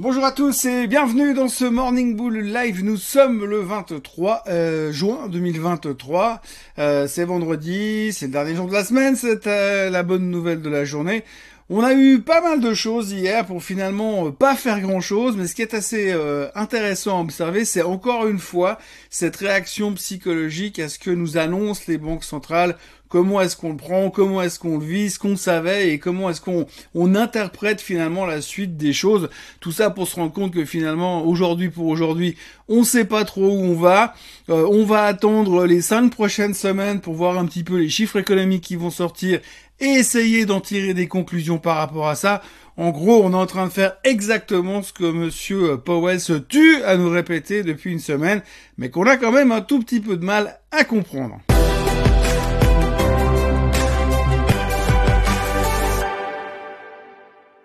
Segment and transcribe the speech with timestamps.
[0.00, 2.84] Bonjour à tous et bienvenue dans ce Morning Bull Live.
[2.84, 6.40] Nous sommes le 23 euh, juin 2023.
[6.78, 10.62] Euh, c'est vendredi, c'est le dernier jour de la semaine, c'est euh, la bonne nouvelle
[10.62, 11.24] de la journée.
[11.70, 15.46] On a eu pas mal de choses hier pour finalement pas faire grand chose, mais
[15.46, 16.14] ce qui est assez
[16.54, 18.78] intéressant à observer, c'est encore une fois
[19.10, 22.76] cette réaction psychologique à ce que nous annoncent les banques centrales
[23.08, 26.30] comment est-ce qu'on le prend, comment est-ce qu'on le vit, ce qu'on savait et comment
[26.30, 29.28] est-ce qu'on on interprète finalement la suite des choses?
[29.60, 32.36] Tout ça pour se rendre compte que finalement aujourd'hui pour aujourd'hui,
[32.68, 34.14] on sait pas trop où on va.
[34.50, 38.18] Euh, on va attendre les cinq prochaines semaines pour voir un petit peu les chiffres
[38.18, 39.40] économiques qui vont sortir
[39.80, 42.42] et essayer d'en tirer des conclusions par rapport à ça.
[42.76, 46.82] En gros, on est en train de faire exactement ce que monsieur Powell se tue
[46.84, 48.42] à nous répéter depuis une semaine,
[48.76, 51.40] mais qu'on a quand même un tout petit peu de mal à comprendre.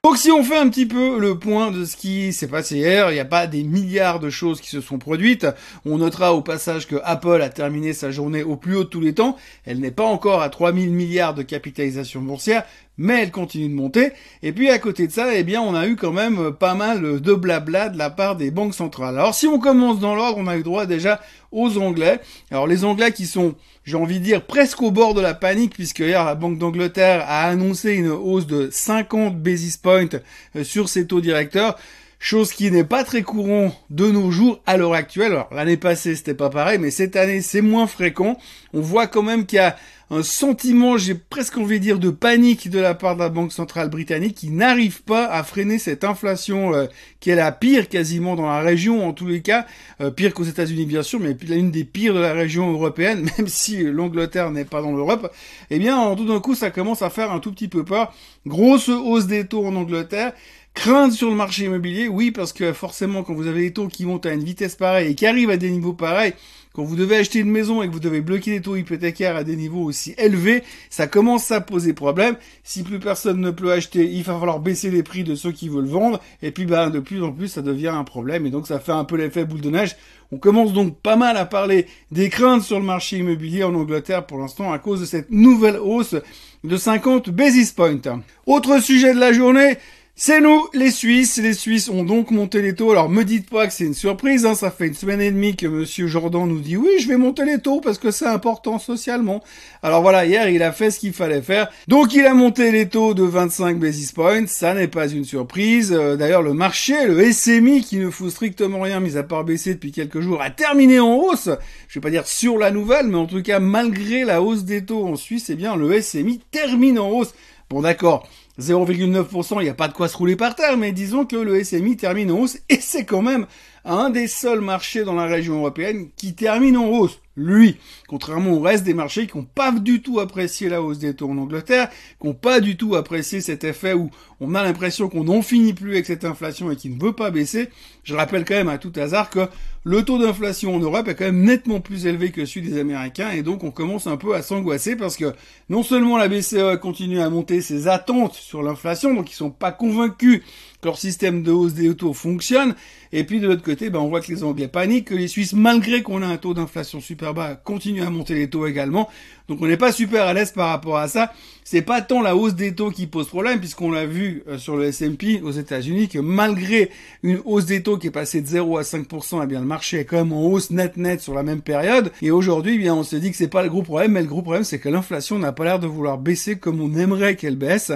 [0.06, 3.10] Donc si on fait un petit peu le point de ce qui s'est passé hier,
[3.10, 5.48] il n'y a pas des milliards de choses qui se sont produites.
[5.86, 9.00] On notera au passage que Apple a terminé sa journée au plus haut de tous
[9.00, 9.38] les temps.
[9.64, 12.66] Elle n'est pas encore à 3000 milliards de capitalisation boursière,
[12.98, 14.12] mais elle continue de monter.
[14.42, 17.22] Et puis à côté de ça, eh bien, on a eu quand même pas mal
[17.22, 19.18] de blabla de la part des banques centrales.
[19.18, 21.20] Alors si on commence dans l'ordre, on a eu droit déjà
[21.52, 22.20] aux Anglais.
[22.52, 25.74] Alors les Anglais qui sont, j'ai envie de dire, presque au bord de la panique,
[25.74, 30.08] puisque hier la Banque d'Angleterre a annoncé une hausse de 50 basis points
[30.56, 31.78] euh, sur ses taux directeurs
[32.24, 35.34] chose qui n'est pas très courant de nos jours à l'heure actuelle.
[35.34, 38.38] Alors l'année passée c'était pas pareil, mais cette année c'est moins fréquent.
[38.74, 39.76] On voit quand même qu'il y a
[40.10, 43.52] un sentiment, j'ai presque envie de dire, de panique de la part de la Banque
[43.52, 46.86] centrale britannique qui n'arrive pas à freiner cette inflation euh,
[47.20, 49.66] qui est la pire quasiment dans la région, en tous les cas,
[50.02, 53.48] euh, pire qu'aux États-Unis bien sûr, mais l'une des pires de la région européenne, même
[53.48, 55.34] si l'Angleterre n'est pas dans l'Europe.
[55.72, 58.14] Eh bien, tout d'un coup, ça commence à faire un tout petit peu peur.
[58.46, 60.34] Grosse hausse des taux en Angleterre.
[60.74, 64.06] Crainte sur le marché immobilier, oui, parce que forcément, quand vous avez les taux qui
[64.06, 66.34] montent à une vitesse pareille et qui arrivent à des niveaux pareils,
[66.74, 69.44] quand vous devez acheter une maison et que vous devez bloquer les taux hypothécaires à
[69.44, 72.36] des niveaux aussi élevés, ça commence à poser problème.
[72.64, 75.70] Si plus personne ne peut acheter, il va falloir baisser les prix de ceux qui
[75.70, 76.20] veulent vendre.
[76.42, 78.48] Et puis, bah, de plus en plus, ça devient un problème.
[78.48, 79.96] Et donc, ça fait un peu l'effet boule de neige.
[80.32, 84.26] On commence donc pas mal à parler des craintes sur le marché immobilier en Angleterre
[84.26, 86.16] pour l'instant à cause de cette nouvelle hausse
[86.64, 88.02] de 50 basis points.
[88.48, 89.78] Autre sujet de la journée,
[90.16, 91.38] c'est nous, les Suisses.
[91.38, 92.92] Les Suisses ont donc monté les taux.
[92.92, 94.46] Alors, me dites pas que c'est une surprise.
[94.46, 94.54] Hein.
[94.54, 97.46] Ça fait une semaine et demie que Monsieur Jordan nous dit oui, je vais monter
[97.46, 99.44] les taux parce que c'est important socialement.
[99.82, 101.68] Alors voilà, hier, il a fait ce qu'il fallait faire.
[101.88, 104.46] Donc, il a monté les taux de 25 basis points.
[104.46, 105.92] Ça n'est pas une surprise.
[105.92, 109.74] Euh, d'ailleurs, le marché, le SMI, qui ne fout strictement rien, mis à part baisser
[109.74, 111.50] depuis quelques jours, a terminé en hausse.
[111.88, 114.86] Je vais pas dire sur la nouvelle, mais en tout cas, malgré la hausse des
[114.86, 117.34] taux en Suisse, eh bien, le SMI termine en hausse.
[117.72, 118.30] Bon, d'accord.
[118.60, 121.64] 0,9%, il n'y a pas de quoi se rouler par terre, mais disons que le
[121.64, 123.48] SMI termine en hausse, et c'est quand même
[123.86, 127.20] un des seuls marchés dans la région européenne qui termine en hausse.
[127.36, 127.78] Lui,
[128.08, 131.32] contrairement au reste des marchés qui n'ont pas du tout apprécié la hausse des taux
[131.32, 131.90] en Angleterre,
[132.22, 135.74] qui n'ont pas du tout apprécié cet effet où on a l'impression qu'on n'en finit
[135.74, 137.70] plus avec cette inflation et qui ne veut pas baisser,
[138.04, 139.48] je rappelle quand même à tout hasard que
[139.84, 143.32] le taux d'inflation en Europe est quand même nettement plus élevé que celui des Américains
[143.32, 145.34] et donc on commence un peu à s'angoisser parce que
[145.70, 149.72] non seulement la BCE continue à monter ses attentes sur l'inflation, donc ils sont pas
[149.72, 150.44] convaincus
[150.86, 152.76] leur système de hausse des taux fonctionne,
[153.16, 155.54] et puis de l'autre côté, ben, on voit que les Anglais paniquent, que les Suisses,
[155.54, 159.08] malgré qu'on a un taux d'inflation super bas, continue à monter les taux également.
[159.48, 161.32] Donc on n'est pas super à l'aise par rapport à ça.
[161.64, 164.76] C'est pas tant la hausse des taux qui pose problème, puisqu'on l'a vu euh, sur
[164.76, 166.90] le S&P aux États-Unis que malgré
[167.22, 170.00] une hausse des taux qui est passée de 0 à 5%, eh bien le marché
[170.00, 172.12] est quand même en hausse net net sur la même période.
[172.22, 174.28] Et aujourd'hui, eh bien on se dit que c'est pas le gros problème, mais le
[174.28, 177.58] gros problème c'est que l'inflation n'a pas l'air de vouloir baisser comme on aimerait qu'elle
[177.58, 177.92] baisse.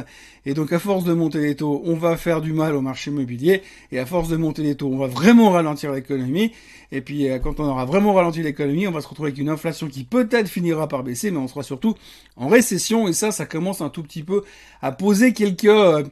[0.45, 3.11] Et donc à force de monter les taux, on va faire du mal au marché
[3.11, 3.61] immobilier.
[3.91, 6.51] Et à force de monter les taux, on va vraiment ralentir l'économie.
[6.91, 9.49] Et puis euh, quand on aura vraiment ralenti l'économie, on va se retrouver avec une
[9.49, 11.95] inflation qui peut-être finira par baisser, mais on sera surtout
[12.35, 13.07] en récession.
[13.07, 14.43] Et ça, ça commence un tout petit peu
[14.81, 16.03] à poser quelques euh,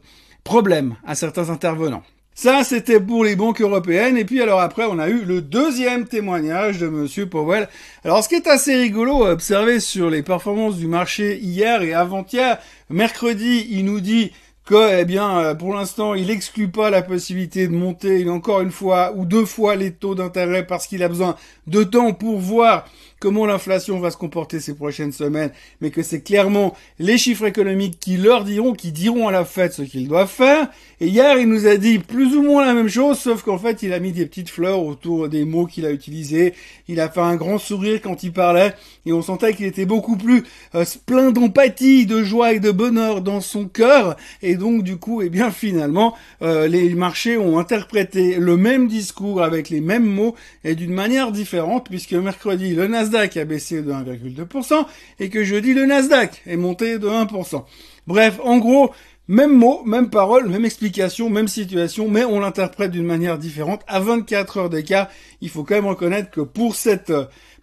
[0.43, 2.03] problèmes à certains intervenants.
[2.37, 4.17] Ça, c'était pour les banques européennes.
[4.17, 7.69] Et puis alors après, on a eu le deuxième témoignage de Monsieur Powell.
[8.03, 11.93] Alors ce qui est assez rigolo à observer sur les performances du marché hier et
[11.93, 12.59] avant-hier,
[12.89, 14.33] mercredi, il nous dit
[14.65, 18.71] que, eh bien, euh, pour l'instant, il exclut pas la possibilité de monter encore une
[18.71, 21.35] fois ou deux fois les taux d'intérêt parce qu'il a besoin
[21.67, 22.85] de temps pour voir
[23.19, 25.51] comment l'inflation va se comporter ces prochaines semaines,
[25.81, 29.73] mais que c'est clairement les chiffres économiques qui leur diront, qui diront à la fête
[29.73, 30.69] ce qu'ils doivent faire.
[31.01, 33.83] Et hier, il nous a dit plus ou moins la même chose, sauf qu'en fait,
[33.83, 36.53] il a mis des petites fleurs autour des mots qu'il a utilisés.
[36.87, 38.73] Il a fait un grand sourire quand il parlait,
[39.05, 40.43] et on sentait qu'il était beaucoup plus
[40.75, 44.15] euh, plein d'empathie, de joie et de bonheur dans son cœur.
[44.41, 49.41] Et donc du coup, eh bien finalement, euh, les marchés ont interprété le même discours
[49.41, 54.85] avec les mêmes mots et d'une manière différente, puisque mercredi, le a baissé de 1,2%
[55.19, 57.63] et que jeudi, le Nasdaq est monté de 1%.
[58.07, 58.91] Bref, en gros,
[59.27, 63.81] même mot, même parole, même explication, même situation, mais on l'interprète d'une manière différente.
[63.87, 65.09] À 24 heures d'écart,
[65.41, 67.11] il faut quand même reconnaître que pour cette,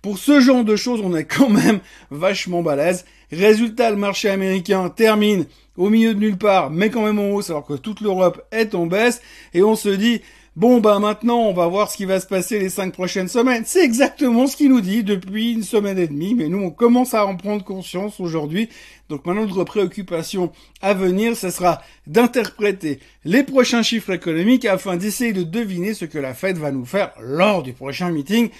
[0.02, 1.80] pour ce genre de choses, on est quand même
[2.10, 3.04] vachement balèze.
[3.30, 5.46] Résultat, le marché américain termine
[5.76, 8.74] au milieu de nulle part, mais quand même en hausse, alors que toute l'Europe est
[8.74, 9.22] en baisse,
[9.54, 10.20] et on se dit,
[10.54, 13.62] Bon, ben maintenant, on va voir ce qui va se passer les cinq prochaines semaines.
[13.64, 17.14] C'est exactement ce qu'il nous dit depuis une semaine et demie, mais nous, on commence
[17.14, 18.68] à en prendre conscience aujourd'hui.
[19.08, 20.52] Donc maintenant, notre préoccupation
[20.82, 26.18] à venir, ce sera d'interpréter les prochains chiffres économiques afin d'essayer de deviner ce que
[26.18, 28.50] la Fed va nous faire lors du prochain meeting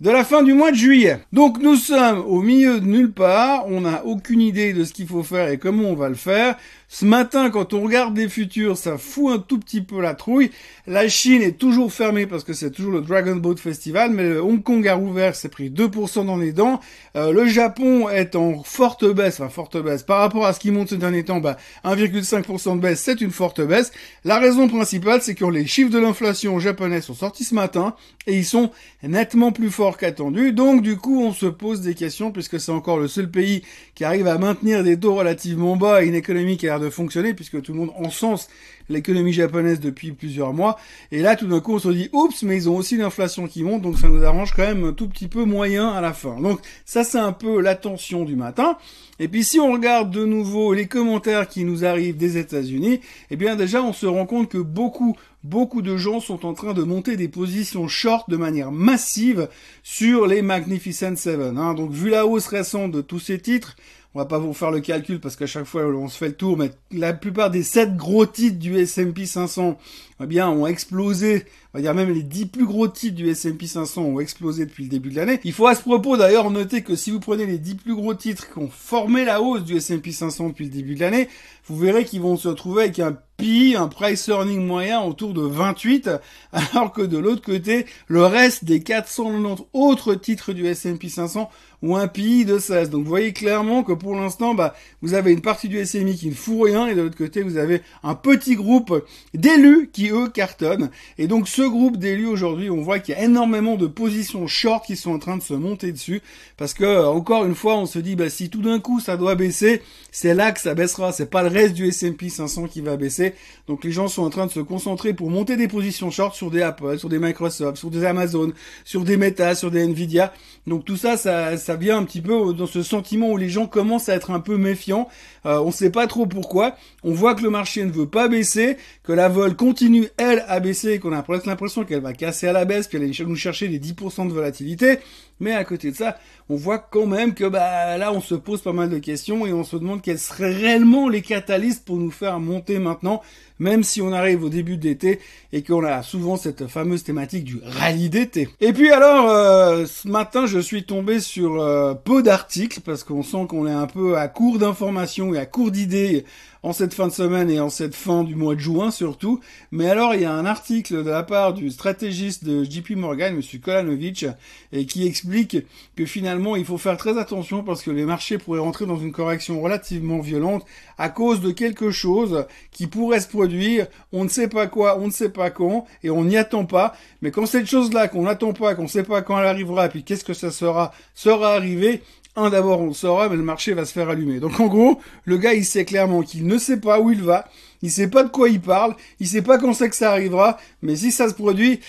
[0.00, 1.18] de la fin du mois de juillet.
[1.32, 5.06] Donc nous sommes au milieu de nulle part, on n'a aucune idée de ce qu'il
[5.06, 6.56] faut faire et comment on va le faire.
[6.92, 10.50] Ce matin, quand on regarde des futurs, ça fout un tout petit peu la trouille.
[10.88, 14.42] La Chine est toujours fermée parce que c'est toujours le Dragon Boat Festival, mais le
[14.42, 16.80] Hong Kong a rouvert, c'est pris 2% dans les dents.
[17.14, 20.72] Euh, le Japon est en forte baisse, enfin forte baisse, par rapport à ce qui
[20.72, 23.92] monte ces derniers temps, bah, 1,5% de baisse, c'est une forte baisse.
[24.24, 27.94] La raison principale, c'est que les chiffres de l'inflation japonais sont sortis ce matin
[28.26, 28.72] et ils sont
[29.04, 30.52] nettement plus forts qu'attendus.
[30.52, 33.62] Donc du coup, on se pose des questions puisque c'est encore le seul pays
[33.94, 37.34] qui arrive à maintenir des taux relativement bas et une économie qui a de fonctionner
[37.34, 38.48] puisque tout le monde encense
[38.88, 40.76] l'économie japonaise depuis plusieurs mois.
[41.12, 43.62] Et là, tout d'un coup, on se dit, oups, mais ils ont aussi l'inflation qui
[43.62, 46.40] monte, donc ça nous arrange quand même un tout petit peu moyen à la fin.
[46.40, 48.76] Donc ça, c'est un peu l'attention du matin.
[49.18, 53.00] Et puis si on regarde de nouveau les commentaires qui nous arrivent des États-Unis,
[53.30, 56.74] eh bien déjà, on se rend compte que beaucoup beaucoup de gens sont en train
[56.74, 59.48] de monter des positions short de manière massive
[59.82, 61.58] sur les Magnificent Seven.
[61.58, 61.74] Hein.
[61.74, 63.76] Donc vu la hausse récente de tous ces titres,
[64.14, 66.34] on va pas vous faire le calcul parce qu'à chaque fois on se fait le
[66.34, 69.78] tour, mais la plupart des 7 gros titres du S&P 500,
[70.22, 71.46] eh bien, ont explosé.
[71.72, 74.82] On va dire même les 10 plus gros titres du S&P 500 ont explosé depuis
[74.84, 75.38] le début de l'année.
[75.44, 78.14] Il faut à ce propos d'ailleurs noter que si vous prenez les 10 plus gros
[78.14, 81.28] titres qui ont formé la hausse du S&P 500 depuis le début de l'année,
[81.66, 85.42] vous verrez qu'ils vont se retrouver avec un PI, un price earning moyen autour de
[85.42, 86.10] 28,
[86.52, 91.48] alors que de l'autre côté, le reste des 490 autres titres du S&P 500
[91.82, 92.90] ont un PI de 16.
[92.90, 96.28] Donc vous voyez clairement que pour l'instant, bah, vous avez une partie du SMI qui
[96.28, 99.04] ne fout rien et de l'autre côté, vous avez un petit groupe
[99.34, 100.90] d'élus qui, eux, cartonnent.
[101.18, 104.84] Et donc ce groupe d'élus aujourd'hui, on voit qu'il y a énormément de positions short
[104.84, 106.22] qui sont en train de se monter dessus.
[106.56, 109.34] Parce que, encore une fois, on se dit, bah, si tout d'un coup ça doit
[109.34, 111.12] baisser, c'est là que ça baissera.
[111.12, 113.34] C'est pas le reste du S&P 500 qui va baisser.
[113.66, 116.50] Donc les gens sont en train de se concentrer pour monter des positions short sur
[116.50, 118.52] des Apple, sur des Microsoft, sur des Amazon,
[118.84, 120.32] sur des Meta, sur des Nvidia.
[120.66, 123.66] Donc tout ça, ça, ça vient un petit peu dans ce sentiment où les gens
[123.66, 125.08] commencent à être un peu méfiants.
[125.46, 126.76] Euh, on ne sait pas trop pourquoi.
[127.02, 130.60] On voit que le marché ne veut pas baisser, que la vol continue elle à
[130.60, 133.68] baisser, qu'on a presque l'impression qu'elle va casser à la baisse, qu'elle va nous chercher
[133.68, 134.98] les 10% de volatilité.
[135.40, 136.18] Mais à côté de ça,
[136.50, 139.52] on voit quand même que bah là on se pose pas mal de questions et
[139.54, 143.22] on se demande quels seraient réellement les catalystes pour nous faire monter maintenant,
[143.58, 145.18] même si on arrive au début d'été
[145.52, 148.50] et qu'on a souvent cette fameuse thématique du rallye d'été.
[148.60, 153.22] Et puis alors euh, ce matin je suis tombé sur euh, peu d'articles parce qu'on
[153.22, 156.24] sent qu'on est un peu à court d'informations et à court d'idées
[156.62, 159.40] en cette fin de semaine et en cette fin du mois de juin surtout.
[159.70, 163.34] Mais alors, il y a un article de la part du stratégiste de JP Morgan,
[163.34, 163.60] M.
[163.60, 164.26] Kolanovic,
[164.72, 165.58] et qui explique
[165.96, 169.12] que finalement, il faut faire très attention parce que les marchés pourraient rentrer dans une
[169.12, 170.64] correction relativement violente
[170.98, 173.86] à cause de quelque chose qui pourrait se produire.
[174.12, 176.94] On ne sait pas quoi, on ne sait pas quand, et on n'y attend pas.
[177.22, 180.04] Mais quand cette chose-là, qu'on n'attend pas, qu'on ne sait pas quand elle arrivera, puis
[180.04, 182.02] qu'est-ce que ça sera, sera arrivé,
[182.48, 184.40] d'abord, on saura, mais le marché va se faire allumer.
[184.40, 187.46] Donc, en gros, le gars, il sait clairement qu'il ne sait pas où il va,
[187.82, 190.56] il sait pas de quoi il parle, il sait pas quand c'est que ça arrivera,
[190.80, 191.80] mais si ça se produit,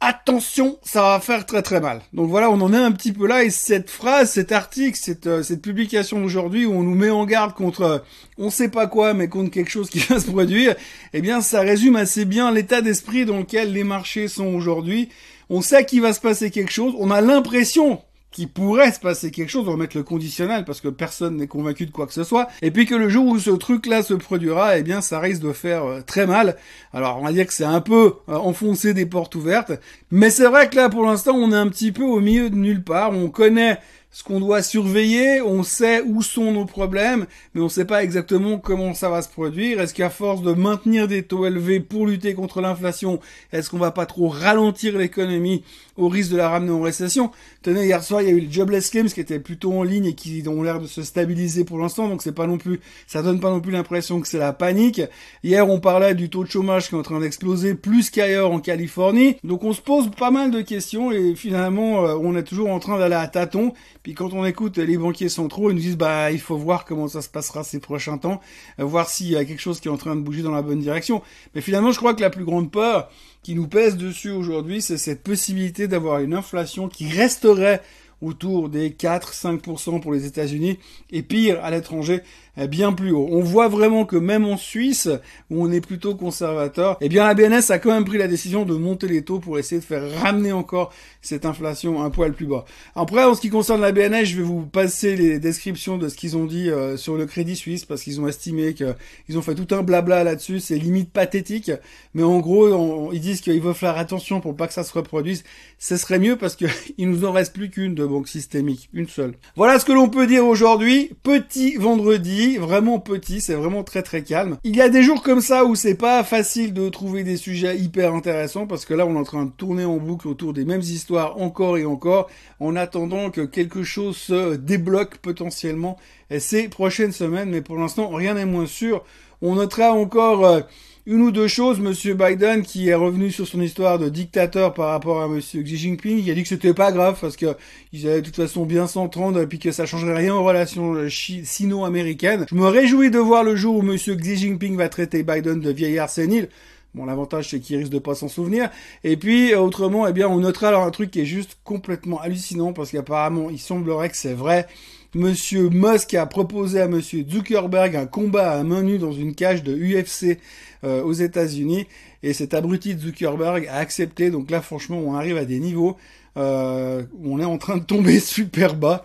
[0.00, 2.02] attention, ça va faire très très mal.
[2.12, 5.26] Donc voilà, on en est un petit peu là, et cette phrase, cet article, cette,
[5.26, 7.98] euh, cette publication aujourd'hui où on nous met en garde contre euh,
[8.38, 10.76] on sait pas quoi, mais contre quelque chose qui va se produire,
[11.12, 15.08] eh bien, ça résume assez bien l'état d'esprit dans lequel les marchés sont aujourd'hui.
[15.50, 19.30] On sait qu'il va se passer quelque chose, on a l'impression qu'il pourrait se passer
[19.30, 22.12] quelque chose, on va mettre le conditionnel parce que personne n'est convaincu de quoi que
[22.12, 25.18] ce soit, et puis que le jour où ce truc-là se produira, eh bien ça
[25.18, 26.56] risque de faire euh, très mal.
[26.92, 29.72] Alors on va dire que c'est un peu euh, enfoncer des portes ouvertes,
[30.10, 32.56] mais c'est vrai que là pour l'instant on est un petit peu au milieu de
[32.56, 33.78] nulle part, on connaît
[34.10, 38.02] ce qu'on doit surveiller, on sait où sont nos problèmes, mais on ne sait pas
[38.02, 39.80] exactement comment ça va se produire.
[39.80, 43.20] Est-ce qu'à force de maintenir des taux élevés pour lutter contre l'inflation,
[43.52, 45.62] est-ce qu'on va pas trop ralentir l'économie
[45.96, 47.30] au risque de la ramener en récession?
[47.62, 50.06] Tenez, hier soir, il y a eu le jobless claims qui était plutôt en ligne
[50.06, 53.22] et qui ont l'air de se stabiliser pour l'instant, donc c'est pas non plus, ça
[53.22, 55.02] donne pas non plus l'impression que c'est la panique.
[55.44, 58.60] Hier, on parlait du taux de chômage qui est en train d'exploser plus qu'ailleurs en
[58.60, 62.70] Californie, donc on se pose pas mal de questions et finalement, euh, on est toujours
[62.70, 63.74] en train d'aller à tâtons.
[64.08, 67.08] Puis quand on écoute les banquiers centraux, ils nous disent bah il faut voir comment
[67.08, 68.40] ça se passera ces prochains temps,
[68.80, 70.62] euh, voir s'il y a quelque chose qui est en train de bouger dans la
[70.62, 71.20] bonne direction.
[71.54, 73.10] Mais finalement, je crois que la plus grande peur
[73.42, 77.82] qui nous pèse dessus aujourd'hui, c'est cette possibilité d'avoir une inflation qui resterait
[78.20, 80.78] autour des 4-5% pour les États-Unis
[81.10, 82.22] et pire à l'étranger
[82.66, 83.28] bien plus haut.
[83.30, 85.08] On voit vraiment que même en Suisse,
[85.50, 88.64] où on est plutôt conservateur, eh bien la BNS a quand même pris la décision
[88.64, 92.46] de monter les taux pour essayer de faire ramener encore cette inflation un poil plus
[92.46, 92.64] bas.
[92.96, 96.16] Après, en ce qui concerne la BNS, je vais vous passer les descriptions de ce
[96.16, 99.54] qu'ils ont dit euh, sur le Crédit Suisse, parce qu'ils ont estimé qu'ils ont fait
[99.54, 101.70] tout un blabla là-dessus, c'est limite pathétique,
[102.14, 105.44] mais en gros, ils disent qu'ils veulent faire attention pour pas que ça se reproduise.
[105.78, 109.34] Ce serait mieux parce qu'il nous en reste plus qu'une de banque systémique, une seule.
[109.54, 111.10] Voilà ce que l'on peut dire aujourd'hui.
[111.22, 114.58] Petit vendredi, vraiment petit, c'est vraiment très très calme.
[114.64, 117.78] Il y a des jours comme ça où c'est pas facile de trouver des sujets
[117.78, 120.64] hyper intéressants parce que là on est en train de tourner en boucle autour des
[120.64, 125.98] mêmes histoires encore et encore en attendant que quelque chose se débloque potentiellement
[126.38, 129.04] ces prochaines semaines mais pour l'instant rien n'est moins sûr.
[129.40, 130.60] On notera encore euh,
[131.08, 131.80] une ou deux choses.
[131.80, 135.78] Monsieur Biden, qui est revenu sur son histoire de dictateur par rapport à Monsieur Xi
[135.78, 137.56] Jinping, il a dit que c'était pas grave parce que
[137.94, 140.96] ils allaient de toute façon bien s'entendre et puis que ça changerait rien aux relations
[141.08, 142.44] sino-américaines.
[142.50, 145.70] Je me réjouis de voir le jour où Monsieur Xi Jinping va traiter Biden de
[145.70, 146.50] vieillard sénile.
[146.94, 148.68] Bon, l'avantage, c'est qu'il risque de pas s'en souvenir.
[149.02, 152.74] Et puis, autrement, eh bien, on notera alors un truc qui est juste complètement hallucinant
[152.74, 154.66] parce qu'apparemment, il semblerait que c'est vrai.
[155.14, 159.62] Monsieur Musk a proposé à Monsieur Zuckerberg un combat à main nue dans une cage
[159.62, 160.38] de UFC
[160.84, 161.86] euh, aux États-Unis
[162.22, 164.30] et cet abruti de Zuckerberg a accepté.
[164.30, 165.96] Donc là, franchement, on arrive à des niveaux
[166.36, 169.02] euh, où on est en train de tomber super bas.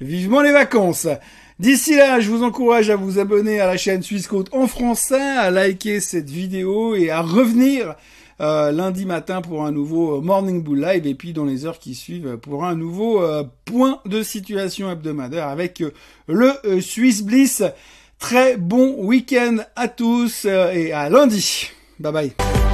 [0.00, 1.06] Vivement les vacances.
[1.58, 5.20] D'ici là, je vous encourage à vous abonner à la chaîne Suisse Côte en français,
[5.20, 7.94] à liker cette vidéo et à revenir
[8.40, 11.78] euh, lundi matin pour un nouveau euh, Morning Bull Live et puis dans les heures
[11.78, 15.82] qui suivent pour un nouveau euh, point de situation hebdomadaire avec
[16.26, 17.62] le Swiss Bliss.
[18.18, 21.70] Très bon week-end à tous et à lundi.
[21.98, 22.71] Bye bye.